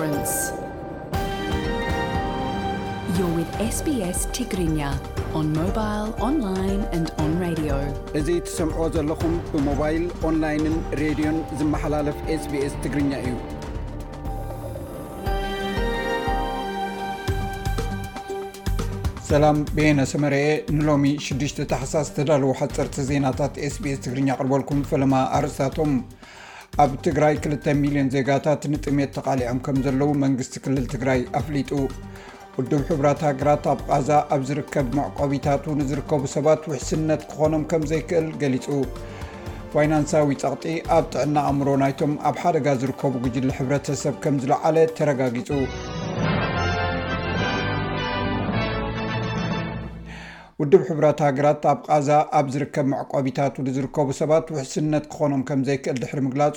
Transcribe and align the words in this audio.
ስግኛእዚ 0.00 1.16
ትሰምዖ 8.46 8.86
ዘለኹም 8.94 9.34
ብሞባይል 9.52 10.04
ኦንላይንን 10.28 10.76
ሬድዮን 11.02 11.38
ዝመሓላለፍ 11.60 12.18
ስbስ 12.44 12.72
ትግርኛ 12.84 13.10
እዩ 13.24 13.34
ሰላም 19.32 19.58
ቤየነሰመርአ 19.78 20.38
ንሎሚ 20.78 21.04
6 21.26 21.60
ተሓሳስ 21.72 22.08
ተዳልዉ 22.18 22.48
ሓፀርቲ 22.60 22.96
ዜናታት 23.10 23.52
ስbስ 23.74 23.98
ትግርኛ 24.06 24.28
ቅርበልኩም 24.38 24.80
ፈለማ 24.92 25.12
ኣርስታቶም 25.40 25.92
ኣብ 26.80 26.92
ትግራይ 27.04 27.34
2ልተ 27.44 27.64
ሚሊዮን 27.80 28.08
ዜጋታት 28.14 28.62
ንጥሜት 28.72 29.10
ተቓሊዖም 29.16 29.58
ከም 29.66 29.76
ዘለዉ 29.86 30.10
መንግስቲ 30.22 30.54
ክልል 30.64 30.84
ትግራይ 30.92 31.20
ኣፍሊጡ 31.38 31.70
ቅዱብ 32.54 32.82
ሕብራት 32.90 33.20
ሃገራት 33.28 33.64
ኣብ 33.72 33.80
ቃዛ 33.88 34.10
ኣብ 34.36 34.42
ዝርከብ 34.50 34.86
መዕቆቢታቱ 34.98 35.64
ንዝርከቡ 35.80 36.22
ሰባት 36.36 36.62
ውሕስነት 36.72 37.22
ክኾኖም 37.32 37.64
ከም 37.72 37.84
ዘይክእል 37.92 38.28
ገሊጹ 38.44 38.66
ፋይናንሳዊ 39.76 40.32
ጸቕጢ 40.44 40.66
ኣብ 40.98 41.04
ጥዕና 41.14 41.36
ኣእምሮ 41.50 41.68
ናይቶም 41.84 42.14
ኣብ 42.30 42.38
ሓደጋ 42.44 42.66
ዝርከቡ 42.82 43.14
ግጅሊ 43.26 43.50
ሕብረተሰብ 43.60 44.16
ከም 44.26 44.38
ዝለዓለ 44.44 44.76
ተረጋጊጹ 44.98 45.50
ውድብ 50.60 50.82
ሕብራት 50.88 51.18
ሃገራት 51.26 51.62
ኣብ 51.70 51.78
ቃዛ 51.94 52.08
ኣብ 52.38 52.46
ዝርከብ 52.54 52.86
መዕቆቢታት 52.92 53.54
ሉ 53.64 53.72
ዝርከቡ 53.76 54.08
ሰባት 54.18 54.46
ውሕስነት 54.54 55.04
ክኾኖም 55.12 55.42
ከም 55.48 55.60
ዘይክእል 55.68 55.98
ድሕሪ 56.02 56.18
ምግላፁ 56.26 56.56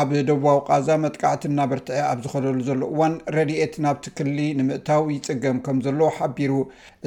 ኣብ 0.00 0.08
ደቡባዊ 0.30 0.58
ቃዛ 0.68 0.88
መጥቃዕቲ 1.04 1.42
ና 1.58 1.64
በርትዐ 1.70 1.96
ኣብ 2.10 2.18
ዝኸለሉ 2.26 2.58
ዘሎ 2.68 2.80
እዋን 2.92 3.14
ረድኤት 3.36 3.74
ናብቲ 3.84 4.04
ክሊ 4.18 4.38
ንምእታዊ 4.58 5.04
ይፅገም 5.16 5.58
ከም 5.68 5.78
ዘሎ 5.86 6.00
ሓቢሩ 6.18 6.52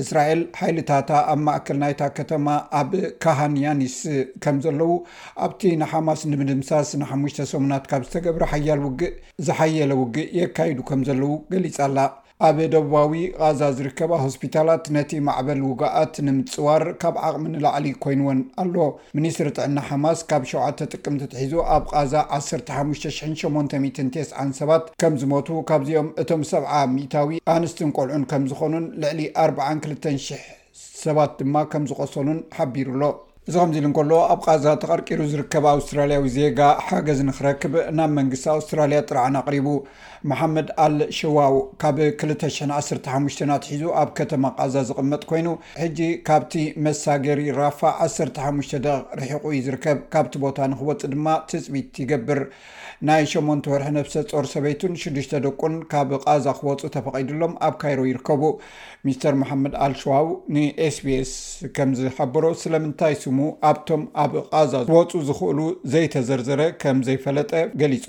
እስራኤል 0.06 0.42
ሓይልታታ 0.62 1.12
ኣብ 1.36 1.40
ማእክል 1.48 1.80
ናይታ 1.84 2.02
ከተማ 2.20 2.48
ኣብ 2.82 2.92
ካሃንያኒስ 3.26 3.98
ከም 4.46 4.58
ዘለዉ 4.68 4.92
ኣብቲ 5.48 5.62
ንሓማስ 5.84 6.24
ንምድምሳስ 6.34 6.92
ንሓሙሽተ 7.04 7.50
ሰሙናት 7.54 7.86
ካብ 7.94 8.02
ዝተገብረ 8.10 8.44
ሓያል 8.56 8.82
ውግእ 8.90 9.14
ዝሓየለ 9.48 9.94
ውግእ 10.04 10.30
የካይዱ 10.42 10.80
ከም 10.92 11.04
ዘለው 11.10 11.34
ገሊፃ 11.54 11.78
ኣላ 11.90 11.98
ኣብ 12.46 12.58
ደቡባዊ 12.72 13.12
ቃዛ 13.40 13.60
ዝርከባ 13.76 14.14
ሆስፒታላት 14.24 14.86
ነቲ 14.96 15.12
ማዕበል 15.28 15.60
ውግኣት 15.68 16.16
ንምፅዋር 16.28 16.84
ካብ 17.02 17.16
ዓቕሚ 17.28 17.44
ንላዕሊ 17.54 17.86
ኮይኑዎን 18.04 18.40
ኣሎ 18.62 18.76
ሚኒስትሪ 19.18 19.48
ጥዕና 19.58 19.78
ሓማስ 19.90 20.20
ካብ 20.30 20.42
7ተ 20.52 20.80
ጥቅምቲ 20.94 21.22
ትሒዙ 21.34 21.54
ኣብ 21.76 21.84
ቃዛ 21.94 22.14
15890 22.40 24.52
ሰባት 24.60 24.84
ከም 25.04 25.14
ዝሞቱ 25.22 25.48
ካብዚኦም 25.70 26.10
እቶም 26.24 26.44
ሰብዓ 26.52 26.72
ሚታዊ 26.96 27.30
ኣንስትን 27.56 27.94
ቆልዑን 28.00 28.24
ከም 28.34 28.44
ዝኾኑን 28.52 28.88
ልዕሊ 29.04 29.20
42,000 29.46 30.44
ሰባት 31.06 31.32
ድማ 31.44 31.56
ከም 31.76 31.84
ዝቆሰሉን 31.92 32.40
ሓቢሩሎ 32.58 33.02
እዚ 33.50 33.56
ከምዚ 33.62 33.78
ኢሉ 33.80 33.86
እንከሎ 33.90 34.12
ኣብ 34.34 34.40
ቃዛ 34.46 34.64
ተቐርቂሩ 34.82 35.18
ዝርከብ 35.32 35.66
ኣውስትራልያዊ 35.72 36.24
ዜጋ 36.36 36.60
ሓገዝ 36.86 37.20
ንክረክብ 37.28 37.74
ናብ 37.98 38.10
መንግስቲ 38.20 38.46
ኣውስትራልያ 38.54 39.00
ጥራዓን 39.10 39.36
ኣቅሪቡ 39.42 39.68
ማሓመድ 40.30 40.70
ኣልሸዋው 40.86 41.56
ካብ 41.82 41.98
215ናትሒዙ 42.06 43.84
ኣብ 44.04 44.10
ከተማ 44.20 44.46
ቃዛ 44.60 44.76
ዝቕመጥ 44.90 45.22
ኮይኑ 45.32 45.50
ሕጂ 45.84 46.00
ካብቲ 46.30 46.56
መሳገሪ 46.88 47.44
ራፋ 47.60 47.82
15 48.08 48.74
ርሒቑ 49.20 49.44
ዩ 49.58 49.60
ዝርከብ 49.68 50.00
ካብቲ 50.16 50.34
ቦታ 50.46 50.58
ንክወፅ 50.72 51.04
ድማ 51.14 51.28
ትፅቢት 51.52 51.96
ይገብር 52.04 52.42
ናይ 53.08 53.24
8ሞን 53.32 53.62
ወርሒ 53.74 53.88
ነብሰ 54.00 54.14
ፆር 54.34 54.46
ሰበቱን 54.56 54.94
ሽዱሽተ 55.02 55.32
ደቁን 55.46 55.74
ካብ 55.94 56.10
ቃዛ 56.26 56.46
ክወፁ 56.60 56.84
ተፈቂዱሎም 56.98 57.54
ኣብ 57.68 57.74
ካይሮ 57.82 58.02
ይርከቡ 58.12 58.42
ሚስተር 59.06 59.34
ማሓመድ 59.42 59.74
ኣልሸዋው 59.86 60.28
ንስቢስ 60.56 61.34
ከም 61.78 61.90
ዝሓበሮ 62.02 62.46
ስለምንታይ 62.66 63.16
ስ 63.24 63.35
ኣብቶም 63.70 64.02
ኣብ 64.24 64.34
ቃዛ 64.52 64.74
ወፁ 64.96 65.12
ዝኽእሉ 65.28 65.60
ዘይተዘርዘረ 65.94 66.62
ከም 66.82 66.98
ዘይፈለጠ 67.08 67.52
ገሊፁ 67.82 68.08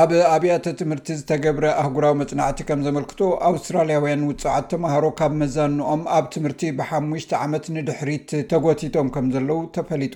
ኣብ 0.00 0.10
ኣብያተ 0.32 0.64
ትምህርቲ 0.80 1.08
ዝተገብረ 1.20 1.64
ኣህጉራዊ 1.80 2.12
መፅናዕቲ 2.18 2.58
ከም 2.66 2.80
ዘመልክቶ 2.86 3.20
ኣውስትራልያውያን 3.48 4.20
ውፅዓት 4.28 4.66
ተመሃሮ 4.72 5.04
ካብ 5.18 5.32
መዛንኦም 5.40 6.02
ኣብ 6.16 6.26
ትምህርቲ 6.34 6.62
ብሓሙሽ 6.78 7.24
ዓመት 7.44 7.64
ንድሕሪት 7.76 8.28
ተጎቲቶም 8.52 9.08
ከም 9.16 9.26
ዘለው 9.36 9.58
ተፈሊጡ 9.76 10.14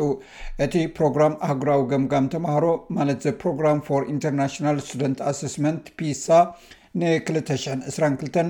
እቲ 0.67 0.75
ፕሮግራም 0.99 1.35
ኣህጉራዊ 1.49 1.83
ገምጋም 1.93 2.29
ተምሃሮ 2.35 2.67
ማለት 2.99 3.21
ዘ 3.27 3.33
ፕሮግራም 3.43 3.81
ፎር 3.89 4.05
ኢንተርናሽናል 4.15 4.79
ስቱደንት 4.89 5.23
ኣሰስመንት 5.33 5.87
ፒሳ 5.99 6.29
ን222 7.01 8.49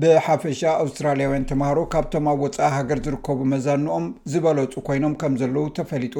ብሓፈሻ 0.00 0.60
ኣውስትራልያውያን 0.82 1.46
ተምሃሮ 1.50 1.78
ካብቶም 1.92 2.26
ኣብ 2.32 2.40
ወፃኢ 2.44 2.66
ሃገር 2.74 2.98
ዝርከቡ 3.04 3.38
መዛንኦም 3.52 4.06
ዝበለፁ 4.32 4.72
ኮይኖም 4.88 5.14
ከም 5.20 5.34
ዘለው 5.42 5.64
ተፈሊጡ 5.78 6.16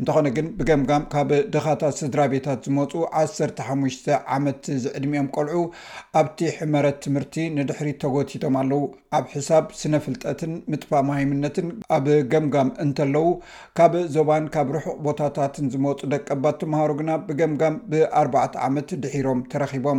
እንተኾነ 0.00 0.26
ግን 0.36 0.46
ብገምጋም 0.58 1.04
ካብ 1.12 1.30
ድኻታት 1.54 1.96
ስድራ 2.00 2.20
ቤታት 2.34 2.58
ዝመፁ 2.68 2.92
1ሰሓተ 3.20 4.16
ዓመት 4.36 4.60
ዝዕድሚኦም 4.86 5.30
ቆልዑ 5.36 5.62
ኣብቲሕመረት 6.22 6.98
ትምህርቲ 7.06 7.46
ንድሕሪ 7.58 7.88
ተጎቲቶም 8.04 8.58
ኣለው 8.62 8.82
ኣብ 9.18 9.24
ሕሳብ 9.36 9.64
ስነ 9.80 9.94
ፍልጠትን 10.06 10.52
ምጥፋማሃይምነትን 10.74 11.70
ኣብ 11.98 12.06
ገምጋም 12.34 12.72
እንተለዉ 12.86 13.26
ካብ 13.80 13.94
ዞባን 14.16 14.46
ካብ 14.56 14.68
ርሑቅ 14.76 14.96
ቦታታትን 15.06 15.70
ዝመፁ 15.76 15.98
ደቀባት 16.16 16.58
ተምሃሮ 16.64 16.90
ግና 17.00 17.10
ብገምጋም 17.30 17.78
ብኣርባዕ 17.94 18.46
ዓመት 18.68 18.90
ድሒሮም 19.04 19.42
ተረኪቦም 19.54 19.98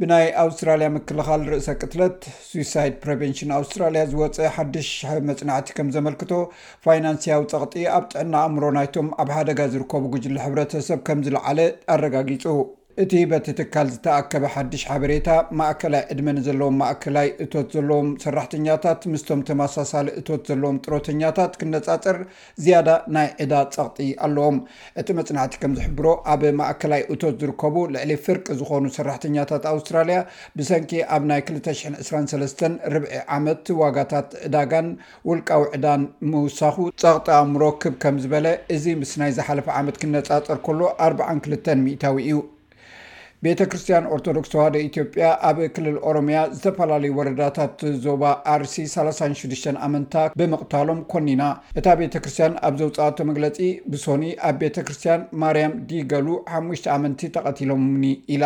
ብናይ 0.00 0.24
ኣውስትራልያ 0.42 0.86
ምክልኻል 0.96 1.42
ርእሰ 1.50 1.68
ቅትለት 1.80 2.18
ስዊሳይድ 2.48 2.96
ፕሬቨንሽን 3.04 3.54
ኣውስትራልያ 3.58 4.02
ዝወፅአ 4.12 4.50
ሓዱሽ 4.56 4.90
መፅናዕቲ 5.28 5.70
ከም 5.78 5.88
ዘመልክቶ 5.96 6.32
ፋይናንስያዊ 6.86 7.42
ፀቕጢ 7.54 7.84
ኣብ 7.96 8.04
ጥዕና 8.14 8.34
ኣእምሮ 8.46 8.66
ናይቶም 8.78 9.08
ኣብ 9.24 9.30
ሓደጋ 9.38 9.60
ዝርከቡ 9.74 10.04
ግጅሊ 10.16 10.36
ሕብረተሰብ 10.46 11.00
ከም 11.08 11.22
ዝለዓለ 11.28 11.60
ኣረጋጊፁ 11.94 12.44
እቲ 13.02 13.14
በቲ 13.30 13.46
ትካል 13.58 13.88
ዝተኣከበ 13.94 14.44
ሓዱሽ 14.52 14.82
ሓበሬታ 14.90 15.30
ማእከላይ 15.58 16.02
ዕድመንዘለዎም 16.12 16.76
ማእከላይ 16.82 17.26
እቶት 17.44 17.66
ዘለዎም 17.76 18.06
ሰራሕተኛታት 18.22 19.00
ምስቶም 19.12 19.40
ተመሳሳሊ 19.48 20.06
እቶት 20.20 20.46
ዘለዎም 20.50 20.76
ጥሮተኛታት 20.84 21.52
ክነፃፅር 21.62 22.18
ዝያዳ 22.64 22.88
ናይ 23.16 23.28
ዕዳ 23.44 23.54
ፀቕጢ 23.76 24.08
ኣለዎም 24.26 24.56
እቲ 25.02 25.08
መፅናዕቲ 25.18 25.54
ከም 25.64 25.74
ዝሕብሮ 25.80 26.06
ኣብ 26.36 26.44
ማእከላይ 26.60 27.02
እቶት 27.16 27.36
ዝርከቡ 27.42 27.76
ልዕሊ 27.96 28.12
ፍርቂ 28.28 28.46
ዝኾኑ 28.62 28.86
ሰራሕተኛታት 28.98 29.66
ኣውስትራልያ 29.74 30.18
ብሰንኪ 30.60 30.92
ኣብ 31.18 31.22
ናይ 31.32 31.42
223 31.52 32.66
ርብዒ 32.96 33.12
ዓመት 33.38 33.70
ዋጋታት 33.84 34.30
ዕዳጋን 34.48 34.88
ውልቃ 35.30 35.50
ውዕዳን 35.66 36.02
ምውሳኹ 36.32 36.76
ፀቕጢ 37.04 37.30
ኣምሮክብ 37.42 37.94
ከም 38.04 38.18
ዝበለ 38.26 38.48
እዚ 38.76 38.84
ምስ 39.04 39.14
ናይ 39.22 39.32
ዝሓለፈ 39.38 39.68
ዓመት 39.80 39.98
ክነፃፀር 40.02 40.58
ከሎ 40.68 40.80
42 41.12 41.72
ሚእታዊ 41.86 42.18
እዩ 42.28 42.36
ቤተክርስትያን 43.44 44.06
ኦርቶዶክስ 44.16 44.50
ተዋህደ 44.52 44.76
ኢትዮጵያ 44.88 45.26
ኣብ 45.48 45.58
ክልል 45.74 45.96
ኦሮምያ 46.10 46.38
ዝተፈላለዩ 46.56 47.10
ወረዳታት 47.18 47.80
ዞባ 48.04 48.22
ኣርሲ 48.54 48.76
36 48.94 49.68
ኣመንታ 49.86 50.14
ብምቕታሎም 50.38 51.00
ኮኒና 51.12 51.42
እታ 51.78 51.86
ቤተክርስትያን 52.02 52.56
ኣብ 52.68 52.74
ዘው 52.82 52.90
ፃወቶ 52.98 53.18
መግለፂ 53.32 53.60
ብሶኒ 53.92 54.24
ኣብ 54.50 54.56
ቤተ 54.64 54.76
ክርስትያን 54.88 55.22
ማርያም 55.44 55.74
ዲገሉ 55.92 56.28
ሓሙሽ 56.54 56.82
ኣመንቲ 56.96 57.22
ተቐቲሎምኒ 57.38 58.06
ኢላ 58.36 58.44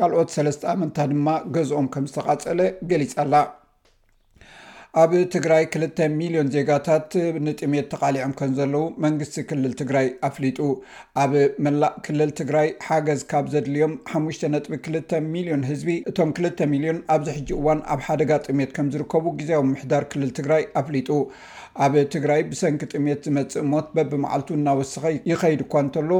ካልኦት 0.00 0.32
ሰለስተ 0.38 0.62
ኣመንታ 0.74 0.96
ድማ 1.14 1.28
ገዝኦም 1.56 1.88
ከም 1.96 2.06
ዝተቓፀለ 2.12 2.60
ገሊፃኣላ 2.92 3.34
ኣብ 5.00 5.12
ትግራይ 5.32 5.64
2ልተ 5.72 5.98
ሚሊዮን 6.20 6.48
ዜጋታት 6.54 7.10
ንጥሜት 7.46 7.86
ተቃሊዖም 7.92 8.32
ከም 8.38 8.52
ዘለው 8.58 8.84
መንግስቲ 9.04 9.36
ክልል 9.50 9.72
ትግራይ 9.80 10.06
ኣፍሊጡ 10.28 10.58
ኣብ 11.22 11.32
መላእ 11.64 11.92
ክልል 12.06 12.30
ትግራይ 12.40 12.68
ሓገዝ 12.86 13.20
ካብ 13.32 13.46
ዘድልዮም 13.52 13.92
ሓሙሽ 14.12 14.38
ነጥቢ 14.54 14.72
2ልተ 14.88 15.10
ሚሊዮን 15.34 15.62
ህዝቢ 15.70 15.90
እቶም 16.12 16.30
2ልተ 16.38 16.68
ሚሊዮን 16.72 16.98
ኣብዚ 17.16 17.28
ሕጂ 17.36 17.50
እዋን 17.58 17.82
ኣብ 17.94 18.02
ሓደጋ 18.06 18.30
ጥሜት 18.48 18.72
ከም 18.78 18.88
ዝርከቡ 18.94 19.26
ግዜኣዊ 19.42 19.62
ምምሕዳር 19.68 20.04
ክልል 20.14 20.32
ትግራይ 20.40 20.64
ኣፍሊጡ 20.82 21.10
ኣብ 21.86 21.94
ትግራይ 22.16 22.40
ብሰንኪ 22.50 22.82
ጥሜት 22.94 23.20
ዝመፅእ 23.26 23.64
ሞት 23.72 23.88
በብመዓልቱ 23.96 24.48
እናወስኪ 24.58 25.04
ይኸይድ 25.30 25.60
እኳ 25.66 25.72
እንተሎ 25.84 26.10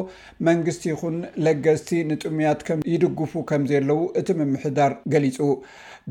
መንግስቲ 0.49 0.82
ይኹን 0.93 1.17
ለገዝቲ 1.44 1.91
ንጥምያት 2.12 2.61
ይድግፉ 2.94 3.32
ከምዘለው 3.50 4.03
እቲ 4.23 4.29
ምምሕዳር 4.41 4.93
ገሊፁ 5.14 5.41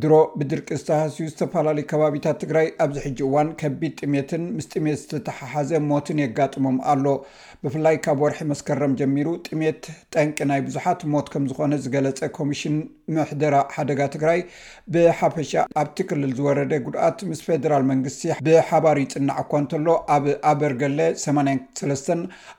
ድሮ 0.02 0.14
ብድርቂ 0.40 0.68
ዝተሃስቡ 0.80 1.22
ዝተፈላለዩ 1.30 1.84
ከባቢታት 1.92 2.36
ትግ 2.42 2.52
ኣብዚ 2.84 2.98
ሕጂ 3.06 3.20
እዋን 3.26 3.48
ከቢድ 3.62 3.94
ጥሜትን 4.02 4.44
ምስ 4.58 4.68
ጥሜት 4.74 4.98
ዝተተሓሓዘ 5.02 5.70
ሞትን 5.90 6.20
የጋጥሞም 6.24 6.78
ኣሎ 6.92 7.06
ብፍላይ 7.64 7.96
ካብ 8.06 8.20
ወርሒ 8.24 8.40
መስከረም 8.52 8.94
ጀሚሩ 9.00 9.28
ጥሜት 9.48 9.82
ጠንቂ 10.16 10.38
ናይ 10.52 10.62
ብዙሓት 10.68 11.02
ሞት 11.14 11.28
ከም 11.34 11.46
ዝኮነ 11.52 11.74
ዝገለፀ 11.84 12.22
ኮሚሽን 12.40 12.76
ምሕደራ 13.18 13.56
ሓደጋ 13.76 14.00
ትግራይ 14.16 14.42
ብሓፈሻ 14.96 15.52
ኣብትክልል 15.84 16.34
ዝወረደ 16.40 16.74
ጉድኣት 16.88 17.20
ምስ 17.32 17.42
ፈደራል 17.48 17.86
መንግስቲ 17.92 18.24
ብሓባር 18.48 19.00
ይፅናዕ 19.06 19.40
ኳእንተሎ 19.54 19.88
ኣብ 20.18 20.28
ኣበርገሌ 20.52 21.00
83 21.28 22.12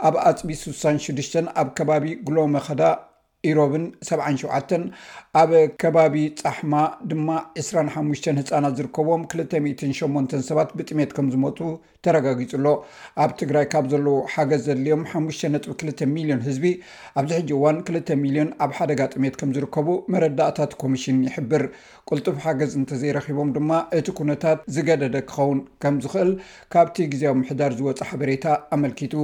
ኣብ 0.08 0.14
ኣፅቢ 0.30 0.50
66 0.64 1.36
ኣብ 1.60 1.68
ከባቢ 1.78 2.04
ጉሎመከዳ 2.28 2.82
ኢሮብን 3.48 3.82
77 4.06 4.72
ኣብ 5.40 5.50
ከባቢ 5.80 6.14
ፃሕማ 6.40 6.72
ድማ 7.10 7.28
25 7.62 8.24
ህፃናት 8.38 8.74
ዝርከብም 8.78 9.22
28 9.34 10.34
ሰባት 10.48 10.70
ብጥሜት 10.78 11.10
ከም 11.16 11.26
ዝመቱ 11.34 11.58
ተረጋጊፁሎ 12.04 12.66
ኣብ 13.24 13.30
ትግራይ 13.40 13.66
ካብ 13.72 13.86
ዘለው 13.92 14.16
ሓገዝ 14.34 14.62
ዘድልዮም 14.68 15.02
52ሚሊዮን 15.12 16.42
ህዝቢ 16.48 16.66
ኣብዚ 17.20 17.32
ሕጂ 17.38 17.50
እዋን 17.58 17.76
2ሚዮን 17.90 18.50
ኣብ 18.66 18.72
ሓደጋ 18.78 19.00
ጥሜት 19.14 19.36
ከም 19.42 19.52
ዝርከቡ 19.58 19.88
መረዳእታት 20.14 20.74
ኮሚሽን 20.82 21.20
ይሕብር 21.28 21.64
ቁልጡፍ 22.10 22.38
ሓገዝ 22.46 22.74
እንተዘይረኪቦም 22.80 23.52
ድማ 23.58 23.70
እቲ 24.00 24.06
ኩነታት 24.22 24.58
ዝገደደ 24.76 25.16
ክኸውን 25.28 25.60
ከም 25.84 25.96
ዝኽእል 26.06 26.32
ካብቲ 26.74 26.98
ግዜ 27.14 27.22
ኣብ 27.32 27.38
ምሕዳር 27.42 27.72
ዝወፅ 27.80 28.02
ሓበሬታ 28.10 28.44
ኣመልኪጡ 28.78 29.14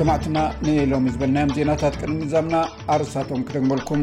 ስማዕትና 0.00 0.38
ንሎም 0.66 1.06
ዝበልናዮም 1.14 1.50
ዜናታት 1.56 1.94
ቅድሚ 2.00 2.18
ዛምና 2.32 2.56
ኣርስቶም 2.92 3.40
ክደግመልኩም 3.48 4.02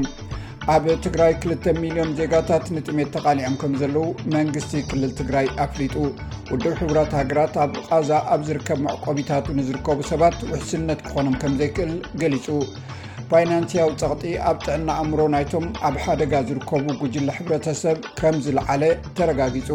ኣብ 0.73 0.83
ትግራይ 1.05 1.31
2ልተ 1.43 1.65
ሚሊዮን 1.83 2.11
ዜጋታት 2.19 2.65
ንጥሜት 2.75 3.09
ተቓሊዖም 3.15 3.55
ከምዘለዉ 3.61 4.03
መንግስቲ 4.35 4.73
ክልል 4.89 5.11
ትግራይ 5.19 5.47
ኣፍሊጡ 5.65 5.95
ውድብ 6.51 6.73
ሕብራት 6.81 7.11
ሃገራት 7.19 7.55
ኣብ 7.63 7.73
ቃዛ 7.87 8.09
ኣብ 8.33 8.41
ዝርከብ 8.47 8.79
ማዕቆቢታት 8.87 9.47
ንዝርከቡ 9.59 9.99
ሰባት 10.11 10.37
ውሕስነት 10.49 10.99
ክኾኖም 11.07 11.37
ከምዘይክእል 11.43 11.93
ገሊፁ 12.23 12.47
ፋይናንስያው 13.31 13.89
ፀቕጢ 14.01 14.33
ኣብ 14.49 14.59
ጥዕና 14.65 14.89
ኣእምሮ 15.03 15.19
ናይቶም 15.35 15.65
ኣብ 15.89 15.95
ሓደጋ 16.05 16.33
ዝርከቡ 16.49 16.85
ጉጅላ 17.01 17.29
ሕብረተሰብ 17.39 17.99
ከምዝለዓለ 18.19 18.83
ተረጋጊፁ 19.19 19.71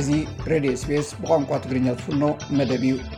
እዚ 0.00 0.08
ሬድዮ 0.52 0.74
ስፔስ 0.84 1.08
ብቋንቋ 1.22 1.50
ትግርኛ 1.64 1.88
ዝፍኖ 2.00 2.24
መደብ 2.58 2.84
እዩ 2.92 3.17